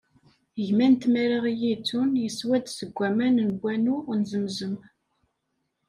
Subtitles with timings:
[0.67, 4.75] Gma n tmara i iyi-ittun, yeswa-d seg waman n wanu n Zemzem.